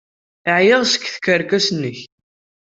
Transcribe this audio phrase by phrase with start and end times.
[0.55, 1.99] Ɛyiɣ seg tkerkas-nnek!